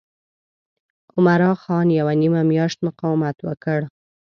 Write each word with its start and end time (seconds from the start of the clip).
عمرا 1.17 1.51
خان 1.61 1.87
یوه 1.99 2.13
نیمه 2.21 2.41
میاشت 2.49 2.79
مقاومت 2.87 3.37
وکړ. 3.47 3.79